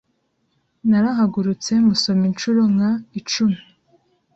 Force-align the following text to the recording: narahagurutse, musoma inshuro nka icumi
narahagurutse, 0.89 1.71
musoma 1.87 2.23
inshuro 2.29 2.61
nka 2.73 2.91
icumi 3.19 3.57